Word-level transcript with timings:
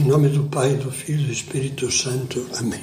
Em 0.00 0.04
nome 0.04 0.30
do 0.30 0.44
Pai, 0.44 0.76
do 0.76 0.90
Filho 0.90 1.20
e 1.20 1.26
do 1.26 1.32
Espírito 1.32 1.92
Santo. 1.92 2.46
Amém. 2.56 2.80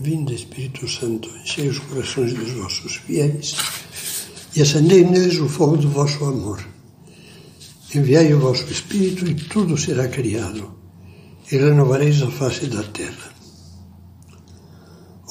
Vinde, 0.00 0.34
Espírito 0.34 0.88
Santo, 0.88 1.28
enchei 1.28 1.68
os 1.68 1.78
corações 1.78 2.34
dos 2.34 2.50
vossos 2.50 2.96
fiéis 2.96 3.54
e 4.56 4.62
acendei 4.62 5.04
neles 5.04 5.38
o 5.38 5.48
fogo 5.48 5.76
do 5.76 5.88
vosso 5.88 6.24
amor. 6.24 6.58
Enviai 7.94 8.34
o 8.34 8.40
vosso 8.40 8.64
Espírito 8.64 9.30
e 9.30 9.34
tudo 9.36 9.78
será 9.78 10.08
criado, 10.08 10.74
e 11.52 11.56
renovareis 11.56 12.20
a 12.20 12.30
face 12.32 12.66
da 12.66 12.82
terra. 12.82 13.32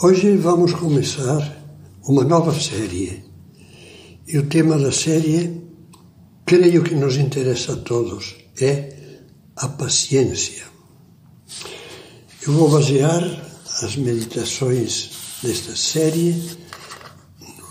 Hoje 0.01 0.37
vamos 0.37 0.73
começar 0.73 1.41
uma 2.07 2.23
nova 2.23 2.57
série. 2.57 3.25
E 4.25 4.37
o 4.37 4.43
tema 4.43 4.79
da 4.79 4.93
série, 4.93 5.61
creio 6.45 6.81
que 6.81 6.95
nos 6.95 7.17
interessa 7.17 7.73
a 7.73 7.75
todos, 7.75 8.37
é 8.61 9.03
a 9.55 9.67
paciência. 9.67 10.63
Eu 12.45 12.53
vou 12.53 12.69
basear 12.69 13.21
as 13.81 13.95
meditações 13.95 15.11
desta 15.41 15.75
série 15.75 16.57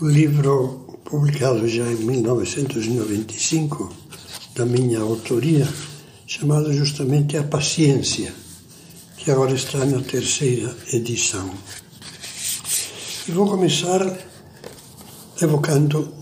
no 0.01 0.09
livro 0.09 0.99
publicado 1.03 1.67
já 1.67 1.85
em 1.91 1.95
1995, 1.95 3.93
da 4.55 4.65
minha 4.65 4.99
autoria, 4.99 5.67
chamado 6.25 6.73
justamente 6.73 7.37
A 7.37 7.43
Paciência, 7.43 8.33
que 9.17 9.29
agora 9.29 9.53
está 9.53 9.85
na 9.85 10.01
terceira 10.01 10.75
edição. 10.91 11.49
E 13.27 13.31
vou 13.31 13.47
começar 13.47 14.01
evocando 15.41 16.13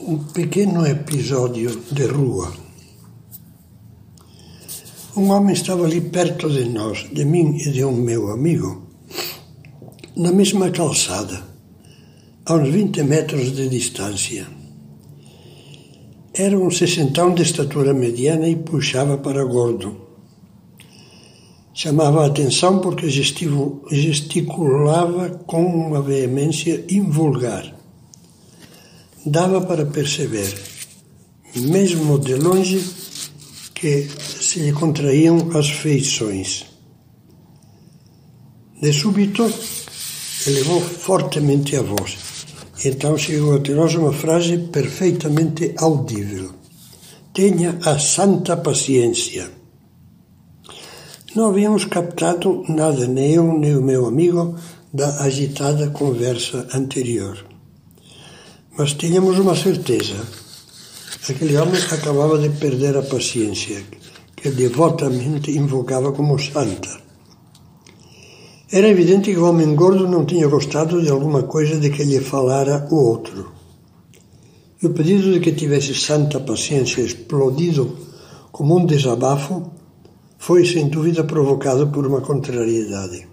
um 0.00 0.18
pequeno 0.18 0.86
episódio 0.86 1.82
de 1.90 2.06
rua 2.06 2.67
um 5.18 5.30
homem 5.32 5.52
estava 5.52 5.84
ali 5.84 6.00
perto 6.00 6.48
de 6.48 6.64
nós, 6.64 7.08
de 7.12 7.24
mim 7.24 7.56
e 7.56 7.72
de 7.72 7.84
um 7.84 7.92
meu 7.92 8.30
amigo, 8.30 8.86
na 10.16 10.30
mesma 10.30 10.70
calçada, 10.70 11.42
a 12.46 12.54
uns 12.54 12.68
20 12.68 13.02
metros 13.02 13.52
de 13.54 13.68
distância. 13.68 14.46
Era 16.32 16.56
um 16.56 16.70
sessentão 16.70 17.34
de 17.34 17.42
estatura 17.42 17.92
mediana 17.92 18.48
e 18.48 18.54
puxava 18.54 19.18
para 19.18 19.44
gordo. 19.44 20.06
Chamava 21.74 22.22
a 22.22 22.26
atenção 22.26 22.78
porque 22.78 23.10
gesticulava 23.10 25.30
com 25.46 25.64
uma 25.64 26.00
veemência 26.00 26.84
invulgar. 26.88 27.74
Dava 29.26 29.60
para 29.62 29.84
perceber, 29.84 30.54
mesmo 31.56 32.20
de 32.20 32.36
longe, 32.36 33.07
que 33.80 34.08
se 34.18 34.58
lhe 34.58 34.72
contraíam 34.72 35.56
as 35.56 35.70
feições. 35.70 36.66
De 38.82 38.92
súbito, 38.92 39.48
elevou 40.46 40.80
fortemente 40.80 41.76
a 41.76 41.82
voz. 41.82 42.18
Então 42.84 43.16
chegou 43.16 43.54
a 43.54 43.60
ter 43.60 43.76
uma 43.76 44.12
frase 44.12 44.58
perfeitamente 44.58 45.74
audível. 45.78 46.54
Tenha 47.32 47.78
a 47.84 47.98
santa 47.98 48.56
paciência. 48.56 49.50
Não 51.36 51.46
havíamos 51.46 51.84
captado 51.84 52.64
nada, 52.68 53.06
nem 53.06 53.34
eu 53.34 53.56
nem 53.56 53.76
o 53.76 53.82
meu 53.82 54.06
amigo, 54.06 54.56
da 54.92 55.22
agitada 55.22 55.90
conversa 55.90 56.66
anterior. 56.74 57.44
Mas 58.76 58.94
tínhamos 58.94 59.38
uma 59.38 59.54
certeza 59.54 60.16
Aquele 61.28 61.56
homem 61.56 61.80
acabava 61.90 62.38
de 62.38 62.50
perder 62.50 62.96
a 62.96 63.02
paciência, 63.02 63.82
que 64.36 64.50
devotamente 64.50 65.50
invocava 65.50 66.12
como 66.12 66.38
santa. 66.38 67.00
Era 68.70 68.88
evidente 68.88 69.32
que 69.32 69.38
o 69.38 69.48
homem 69.48 69.74
gordo 69.74 70.06
não 70.06 70.26
tinha 70.26 70.46
gostado 70.48 71.02
de 71.02 71.08
alguma 71.08 71.44
coisa 71.44 71.78
de 71.78 71.88
que 71.90 72.04
lhe 72.04 72.20
falara 72.20 72.86
o 72.90 72.96
outro. 72.96 73.52
E 74.82 74.86
o 74.86 74.90
pedido 74.90 75.32
de 75.32 75.40
que 75.40 75.52
tivesse 75.52 75.94
santa 75.94 76.38
paciência 76.40 77.00
explodido 77.00 77.96
como 78.52 78.78
um 78.78 78.84
desabafo 78.84 79.70
foi 80.38 80.64
sem 80.66 80.88
dúvida 80.88 81.24
provocado 81.24 81.88
por 81.88 82.06
uma 82.06 82.20
contrariedade. 82.20 83.26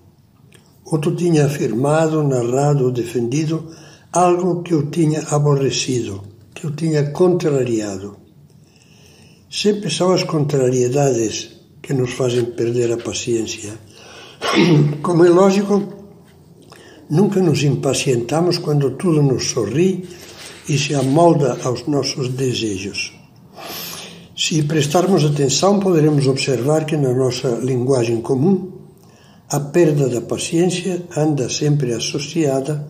Outro 0.86 1.16
tinha 1.16 1.46
afirmado, 1.46 2.24
narrado 2.24 2.86
ou 2.86 2.92
defendido 2.92 3.70
algo 4.12 4.64
que 4.64 4.74
o 4.74 4.90
tinha 4.90 5.22
aborrecido 5.30 6.35
tinha 6.72 7.12
contrariado. 7.12 8.18
Sempre 9.50 9.90
são 9.90 10.12
as 10.12 10.24
contrariedades 10.24 11.50
que 11.82 11.94
nos 11.94 12.14
fazem 12.14 12.46
perder 12.46 12.92
a 12.92 12.98
paciência. 12.98 13.74
Como 15.02 15.24
é 15.24 15.30
lógico, 15.30 15.82
nunca 17.10 17.40
nos 17.42 17.64
impacientamos 17.64 18.58
quando 18.58 18.92
tudo 18.92 19.22
nos 19.22 19.50
sorri 19.52 20.08
e 20.68 20.78
se 20.78 20.96
amolda 20.96 21.58
aos 21.64 21.88
nossos 21.88 22.30
desejos. 22.30 23.14
Se 24.36 24.64
prestarmos 24.64 25.24
atenção, 25.24 25.80
poderemos 25.80 26.28
observar 26.28 26.86
que 26.86 26.98
na 26.98 27.14
nossa 27.14 27.50
linguagem 27.62 28.22
comum, 28.22 28.72
a 29.50 29.60
perda 29.60 30.10
da 30.10 30.22
paciência 30.22 31.04
anda 31.16 31.48
sempre 31.50 31.94
associada 31.94 32.86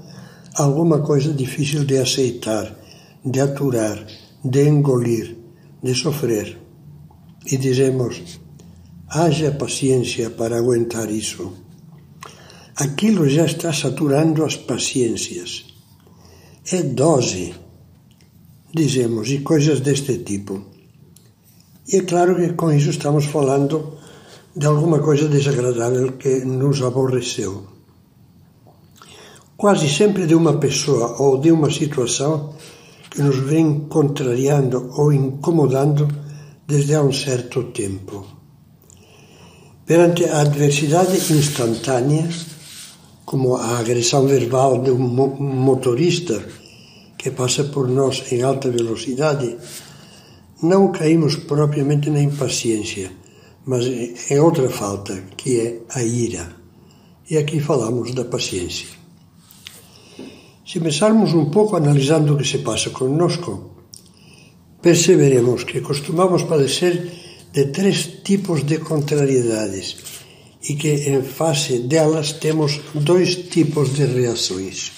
a 0.55 0.63
alguma 0.63 0.99
coisa 1.01 1.33
difícil 1.33 1.83
de 1.83 1.97
aceitar 1.97 2.84
de 3.25 3.39
aturar, 3.41 4.05
de 4.43 4.67
engolir, 4.67 5.35
de 5.81 5.95
sofrer. 5.95 6.57
E 7.51 7.57
dizemos: 7.57 8.39
haja 9.09 9.51
paciência 9.51 10.29
para 10.29 10.57
aguentar 10.57 11.09
isso. 11.09 11.53
Aquilo 12.75 13.27
já 13.27 13.45
está 13.45 13.71
saturando 13.73 14.43
as 14.43 14.55
paciências. 14.55 15.65
É 16.71 16.83
dose, 16.83 17.55
dizemos, 18.73 19.29
e 19.29 19.39
coisas 19.39 19.79
deste 19.79 20.17
tipo. 20.19 20.65
E 21.87 21.97
é 21.97 22.01
claro 22.01 22.35
que 22.35 22.53
com 22.53 22.71
isso 22.71 22.89
estamos 22.89 23.25
falando 23.25 23.97
de 24.55 24.65
alguma 24.65 24.99
coisa 24.99 25.27
desagradável 25.27 26.13
que 26.13 26.43
nos 26.43 26.81
aborreceu. 26.81 27.67
Quase 29.55 29.89
sempre 29.89 30.25
de 30.27 30.35
uma 30.35 30.57
pessoa 30.57 31.21
ou 31.21 31.39
de 31.39 31.51
uma 31.51 31.71
situação 31.71 32.55
que 33.15 33.21
nos 33.21 33.37
vem 33.37 33.87
contrariando 33.87 34.91
ou 34.97 35.13
incomodando 35.13 36.05
desde 36.67 36.95
há 36.95 37.01
um 37.01 37.13
certo 37.13 37.63
tempo. 37.71 38.27
Perante 39.85 40.25
a 40.25 40.41
adversidade 40.41 41.15
instantânea, 41.31 42.27
como 43.23 43.55
a 43.55 43.79
agressão 43.79 44.27
verbal 44.27 44.81
de 44.81 44.91
um 44.91 44.97
motorista 44.97 46.45
que 47.17 47.31
passa 47.31 47.63
por 47.63 47.87
nós 47.87 48.21
em 48.33 48.41
alta 48.41 48.69
velocidade, 48.69 49.55
não 50.61 50.91
caímos 50.91 51.37
propriamente 51.37 52.09
na 52.09 52.19
impaciência, 52.19 53.09
mas 53.65 53.85
em 54.29 54.39
outra 54.39 54.69
falta, 54.69 55.23
que 55.37 55.59
é 55.61 55.79
a 55.89 56.03
ira. 56.03 56.53
E 57.29 57.37
aqui 57.37 57.61
falamos 57.61 58.13
da 58.13 58.25
paciência. 58.25 59.04
Se 60.65 60.79
pensarmos 60.79 61.31
um 61.33 61.45
pouco 61.45 61.75
analisando 61.75 62.33
o 62.33 62.37
que 62.37 62.47
se 62.47 62.57
passa 62.59 62.89
conosco, 62.89 63.75
perceberemos 64.81 65.63
que 65.63 65.79
costumamos 65.79 66.41
padecer 66.41 67.11
de 67.53 67.65
três 67.65 68.21
tipos 68.23 68.63
de 68.65 68.79
contrariedades 68.79 69.95
e 70.67 70.73
que 70.73 71.07
em 71.09 71.21
face 71.21 71.79
delas 71.79 72.33
temos 72.33 72.81
dois 72.95 73.35
tipos 73.35 73.93
de 73.93 74.05
reações. 74.05 74.91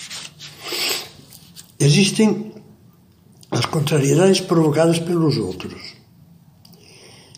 Existem 1.78 2.54
as 3.52 3.66
contrariedades 3.66 4.40
provocadas 4.40 5.00
pelos 5.00 5.38
outros. 5.38 5.98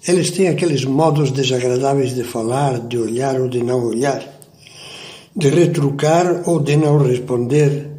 Eles 0.07 0.29
têm 0.29 0.49
aqueles 0.49 0.85
modos 0.85 1.31
desagradáveis 1.31 2.13
de 2.13 2.23
falar, 2.23 2.79
de 2.87 2.97
olhar 2.97 3.41
ou 3.41 3.47
de 3.47 3.63
não 3.63 3.83
olhar, 3.83 4.23
de 5.35 5.49
retrucar 5.49 6.47
ou 6.47 6.59
de 6.59 6.77
não 6.77 6.99
responder, 6.99 7.98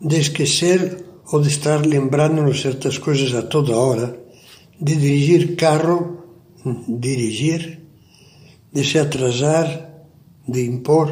de 0.00 0.16
esquecer 0.18 1.04
ou 1.32 1.40
de 1.40 1.48
estar 1.48 1.84
lembrando-nos 1.84 2.60
certas 2.60 2.98
coisas 2.98 3.34
a 3.34 3.42
toda 3.42 3.76
hora, 3.76 4.18
de 4.80 4.96
dirigir 4.96 5.56
carro, 5.56 6.24
dirigir, 6.88 7.80
de 8.72 8.84
se 8.84 8.98
atrasar, 8.98 9.66
de 10.48 10.66
impor. 10.66 11.08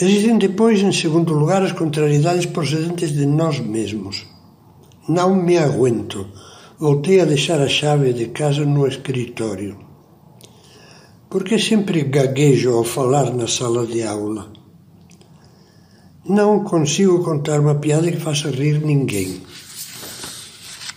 Existem 0.00 0.38
depois, 0.38 0.80
em 0.80 0.92
segundo 0.92 1.34
lugar, 1.34 1.62
as 1.62 1.72
contrariedades 1.72 2.46
procedentes 2.46 3.12
de 3.12 3.26
nós 3.26 3.60
mesmos. 3.60 4.26
Não 5.08 5.34
me 5.34 5.58
aguento. 5.58 6.26
Voltei 6.78 7.20
a 7.20 7.24
deixar 7.24 7.60
a 7.60 7.68
chave 7.68 8.12
de 8.12 8.26
casa 8.28 8.64
no 8.64 8.86
escritório. 8.86 9.78
Por 11.30 11.44
que 11.44 11.58
sempre 11.58 12.02
gaguejo 12.04 12.72
ao 12.72 12.84
falar 12.84 13.32
na 13.34 13.46
sala 13.46 13.86
de 13.86 14.02
aula? 14.02 14.53
Não 16.26 16.64
consigo 16.64 17.22
contar 17.22 17.60
uma 17.60 17.74
piada 17.74 18.10
que 18.10 18.18
faça 18.18 18.48
rir 18.48 18.80
ninguém. 18.80 19.42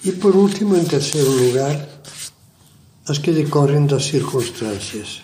E 0.05 0.13
por 0.13 0.33
último, 0.33 0.77
em 0.77 0.85
terceiro 0.85 1.29
lugar, 1.29 1.85
as 3.09 3.17
que 3.17 3.33
decorrem 3.33 3.85
das 3.85 4.05
circunstâncias. 4.05 5.21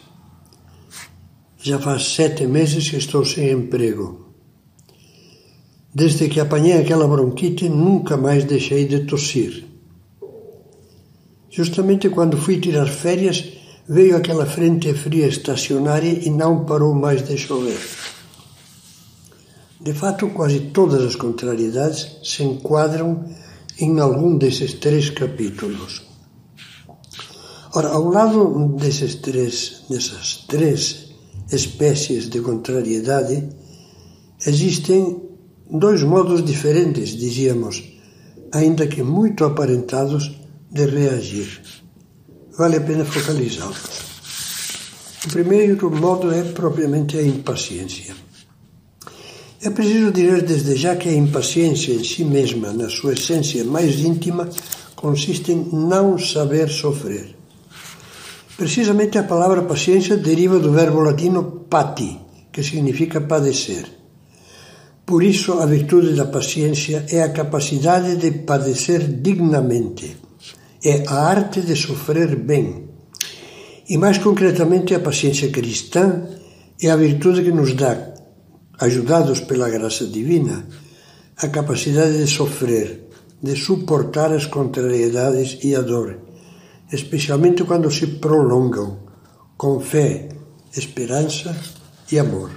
Já 1.57 1.79
faz 1.79 2.03
sete 2.15 2.45
meses 2.45 2.89
que 2.89 2.97
estou 2.97 3.23
sem 3.23 3.49
emprego. 3.51 4.33
Desde 5.95 6.27
que 6.27 6.41
apanhei 6.41 6.73
aquela 6.73 7.07
bronquite, 7.07 7.69
nunca 7.69 8.17
mais 8.17 8.43
deixei 8.43 8.85
de 8.85 9.05
tossir. 9.05 9.65
Justamente 11.49 12.09
quando 12.09 12.35
fui 12.35 12.59
tirar 12.59 12.87
férias, 12.87 13.53
veio 13.87 14.17
aquela 14.17 14.45
frente 14.45 14.93
fria 14.93 15.27
estacionária 15.27 16.11
e 16.11 16.29
não 16.29 16.65
parou 16.65 16.93
mais 16.93 17.25
de 17.25 17.37
chover. 17.37 17.79
De 19.83 19.93
fato, 19.93 20.29
quase 20.29 20.71
todas 20.71 21.01
as 21.03 21.15
contrariedades 21.17 22.17
se 22.23 22.41
enquadram 22.41 23.25
em 23.77 23.99
algum 23.99 24.37
desses 24.37 24.75
três 24.75 25.09
capítulos. 25.09 26.01
Ora, 27.75 27.89
ao 27.89 28.07
lado 28.07 28.77
desses 28.77 29.15
três, 29.15 29.83
dessas 29.89 30.45
três 30.47 31.09
espécies 31.51 32.29
de 32.29 32.39
contrariedade, 32.39 33.49
existem 34.45 35.21
dois 35.69 36.01
modos 36.01 36.45
diferentes, 36.45 37.09
dizíamos, 37.09 37.83
ainda 38.53 38.87
que 38.87 39.03
muito 39.03 39.43
aparentados, 39.43 40.39
de 40.71 40.85
reagir. 40.85 41.61
Vale 42.57 42.77
a 42.77 42.81
pena 42.81 43.03
focalizá-los. 43.03 44.01
O 45.25 45.29
primeiro 45.29 45.91
modo 45.91 46.31
é 46.31 46.43
propriamente 46.43 47.17
a 47.17 47.21
impaciência. 47.21 48.15
É 49.65 49.69
preciso 49.69 50.11
dizer 50.11 50.41
desde 50.41 50.75
já 50.75 50.97
que 50.97 51.07
a 51.07 51.13
impaciência 51.13 51.93
em 51.93 52.03
si 52.03 52.25
mesma, 52.25 52.73
na 52.73 52.89
sua 52.89 53.13
essência 53.13 53.63
mais 53.63 54.01
íntima, 54.01 54.49
consiste 54.93 55.53
em 55.53 55.69
não 55.71 56.19
saber 56.19 56.67
sofrer. 56.67 57.33
Precisamente 58.57 59.17
a 59.17 59.23
palavra 59.23 59.61
paciência 59.61 60.17
deriva 60.17 60.59
do 60.59 60.73
verbo 60.73 60.99
latino 60.99 61.65
pati, 61.69 62.19
que 62.51 62.61
significa 62.61 63.21
padecer. 63.21 63.85
Por 65.05 65.23
isso, 65.23 65.53
a 65.53 65.65
virtude 65.65 66.13
da 66.13 66.25
paciência 66.25 67.05
é 67.09 67.23
a 67.23 67.29
capacidade 67.29 68.17
de 68.17 68.31
padecer 68.31 68.99
dignamente, 69.07 70.17
é 70.83 71.05
a 71.07 71.29
arte 71.29 71.61
de 71.61 71.77
sofrer 71.77 72.35
bem. 72.35 72.89
E 73.87 73.97
mais 73.97 74.17
concretamente, 74.17 74.93
a 74.93 74.99
paciência 74.99 75.49
cristã 75.49 76.27
é 76.81 76.89
a 76.89 76.97
virtude 76.97 77.43
que 77.43 77.51
nos 77.51 77.73
dá 77.73 78.12
ajudados 78.79 79.41
pela 79.41 79.69
graça 79.69 80.05
divina, 80.05 80.67
a 81.37 81.47
capacidade 81.47 82.17
de 82.17 82.27
sofrer, 82.27 83.09
de 83.41 83.55
suportar 83.55 84.31
as 84.31 84.45
contrariedades 84.45 85.59
e 85.63 85.75
a 85.75 85.81
dor, 85.81 86.17
especialmente 86.91 87.63
quando 87.63 87.91
se 87.91 88.07
prolongam, 88.07 88.99
com 89.57 89.79
fé, 89.79 90.29
esperança 90.75 91.55
e 92.11 92.17
amor. 92.17 92.51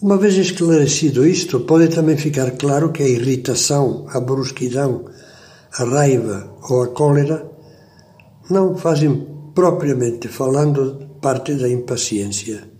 Uma 0.00 0.16
vez 0.16 0.34
esclarecido 0.34 1.26
isto, 1.26 1.60
pode 1.60 1.88
também 1.88 2.16
ficar 2.16 2.52
claro 2.52 2.90
que 2.90 3.02
a 3.02 3.08
irritação, 3.08 4.06
a 4.08 4.18
brusquidão, 4.20 5.04
a 5.78 5.84
raiva 5.84 6.56
ou 6.68 6.82
a 6.82 6.88
cólera 6.88 7.48
não 8.50 8.76
fazem 8.76 9.26
propriamente 9.54 10.26
falando 10.28 11.08
parte 11.20 11.54
da 11.54 11.68
impaciência 11.68 12.71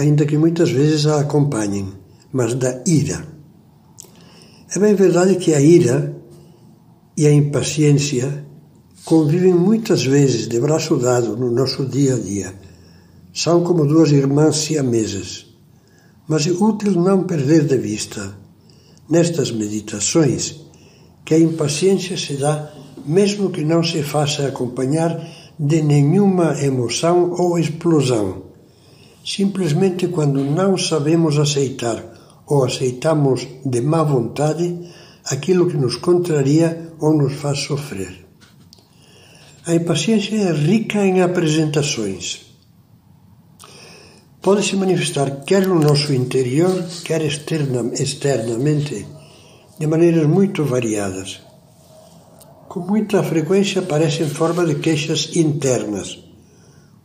ainda 0.00 0.24
que 0.24 0.38
muitas 0.38 0.70
vezes 0.70 1.04
a 1.04 1.20
acompanhem, 1.20 1.92
mas 2.32 2.54
da 2.54 2.82
ira. 2.86 3.22
É 4.74 4.78
bem 4.78 4.94
verdade 4.94 5.36
que 5.36 5.52
a 5.52 5.60
ira 5.60 6.16
e 7.14 7.26
a 7.26 7.32
impaciência 7.32 8.46
convivem 9.04 9.52
muitas 9.52 10.02
vezes 10.02 10.48
de 10.48 10.58
braço 10.58 10.96
dado 10.96 11.36
no 11.36 11.50
nosso 11.50 11.84
dia 11.84 12.14
a 12.14 12.18
dia. 12.18 12.54
São 13.34 13.62
como 13.62 13.86
duas 13.86 14.10
irmãs 14.10 14.56
siamesas. 14.56 15.46
Mas 16.26 16.46
é 16.46 16.50
útil 16.50 16.92
não 16.92 17.24
perder 17.24 17.66
de 17.66 17.76
vista, 17.76 18.34
nestas 19.06 19.52
meditações, 19.52 20.60
que 21.26 21.34
a 21.34 21.38
impaciência 21.38 22.16
se 22.16 22.38
dá 22.38 22.72
mesmo 23.04 23.50
que 23.50 23.64
não 23.64 23.82
se 23.82 24.02
faça 24.02 24.46
acompanhar 24.46 25.20
de 25.58 25.82
nenhuma 25.82 26.58
emoção 26.62 27.32
ou 27.32 27.58
explosão 27.58 28.49
simplesmente 29.24 30.08
quando 30.08 30.44
não 30.44 30.76
sabemos 30.76 31.38
aceitar 31.38 32.42
ou 32.46 32.64
aceitamos 32.64 33.46
de 33.64 33.80
má 33.80 34.02
vontade 34.02 34.66
aquilo 35.24 35.68
que 35.68 35.76
nos 35.76 35.96
contraria 35.96 36.92
ou 36.98 37.16
nos 37.16 37.34
faz 37.34 37.60
sofrer. 37.60 38.26
A 39.66 39.74
impaciência 39.74 40.36
é 40.36 40.52
rica 40.52 41.04
em 41.04 41.22
apresentações. 41.22 42.46
Pode 44.42 44.64
se 44.64 44.74
manifestar 44.74 45.44
quer 45.44 45.68
no 45.68 45.78
nosso 45.78 46.14
interior, 46.14 46.82
quer 47.04 47.22
externa, 47.22 47.92
externamente, 47.92 49.06
de 49.78 49.86
maneiras 49.86 50.26
muito 50.26 50.64
variadas. 50.64 51.42
Com 52.68 52.80
muita 52.80 53.22
frequência 53.22 53.82
aparece 53.82 54.22
em 54.22 54.28
forma 54.28 54.64
de 54.64 54.76
queixas 54.76 55.36
internas 55.36 56.29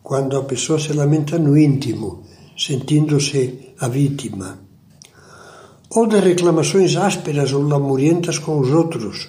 quando 0.05 0.37
a 0.37 0.43
pessoa 0.43 0.79
se 0.79 0.93
lamenta 0.93 1.39
no 1.39 1.57
íntimo, 1.57 2.21
sentindo-se 2.55 3.73
a 3.79 3.87
vítima. 3.87 4.59
Ou 5.89 6.05
de 6.05 6.19
reclamações 6.19 6.95
ásperas 6.95 7.51
ou 7.51 7.63
lamurientas 7.63 8.37
com 8.37 8.59
os 8.59 8.69
outros, 8.69 9.27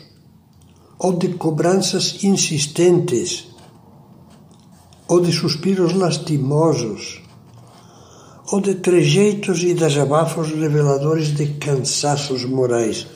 ou 0.98 1.14
de 1.14 1.28
cobranças 1.28 2.22
insistentes, 2.22 3.48
ou 5.08 5.18
de 5.22 5.32
suspiros 5.32 5.94
lastimosos, 5.94 7.22
ou 8.52 8.60
de 8.60 8.74
trejeitos 8.74 9.62
e 9.62 9.72
desabafos 9.72 10.50
reveladores 10.50 11.34
de 11.34 11.46
cansaços 11.54 12.44
morais. 12.44 13.06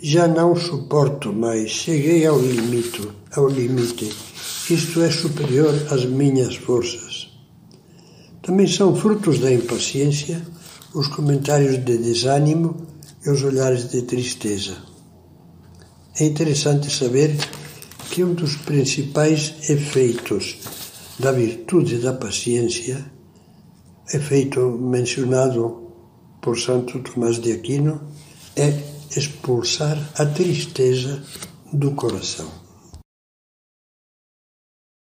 Já 0.00 0.28
não 0.28 0.54
suporto 0.54 1.32
mais, 1.32 1.70
cheguei 1.70 2.24
ao 2.24 2.38
limite, 2.38 3.08
ao 3.34 3.48
limite 3.48 4.08
isto 4.70 5.00
é 5.00 5.10
superior 5.10 5.74
às 5.90 6.04
minhas 6.04 6.56
forças. 6.56 7.07
Também 8.48 8.66
são 8.66 8.96
frutos 8.96 9.40
da 9.40 9.52
impaciência 9.52 10.42
os 10.94 11.06
comentários 11.08 11.84
de 11.84 11.98
desânimo 11.98 12.78
e 13.22 13.28
os 13.28 13.42
olhares 13.42 13.90
de 13.90 14.00
tristeza. 14.00 14.74
É 16.18 16.24
interessante 16.24 16.90
saber 16.90 17.36
que 18.10 18.24
um 18.24 18.32
dos 18.32 18.56
principais 18.56 19.68
efeitos 19.68 20.56
da 21.18 21.30
virtude 21.30 21.98
da 21.98 22.14
paciência, 22.14 23.04
efeito 24.14 24.60
mencionado 24.80 25.92
por 26.40 26.58
Santo 26.58 27.00
Tomás 27.00 27.38
de 27.38 27.52
Aquino, 27.52 28.00
é 28.56 28.72
expulsar 29.14 29.98
a 30.14 30.24
tristeza 30.24 31.22
do 31.70 31.90
coração. 31.90 32.67